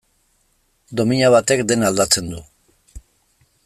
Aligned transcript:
Domina 1.01 1.29
batek 1.35 1.63
dena 1.73 1.91
aldatzen 1.93 2.35
du. 2.35 2.43